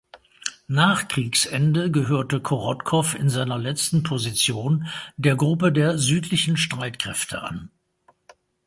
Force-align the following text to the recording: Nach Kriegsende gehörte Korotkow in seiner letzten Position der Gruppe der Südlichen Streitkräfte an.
Nach 0.67 1.07
Kriegsende 1.09 1.91
gehörte 1.91 2.39
Korotkow 2.41 3.13
in 3.13 3.29
seiner 3.29 3.59
letzten 3.59 4.01
Position 4.01 4.87
der 5.15 5.35
Gruppe 5.35 5.71
der 5.71 5.99
Südlichen 5.99 6.57
Streitkräfte 6.57 7.39
an. 7.43 7.69